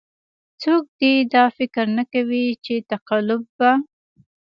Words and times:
څوک 0.61 0.83
دې 0.99 1.13
دا 1.33 1.45
فکر 1.57 1.85
نه 1.97 2.03
کوي 2.13 2.45
چې 2.65 2.73
تقلب 2.91 3.41
به. 3.57 3.71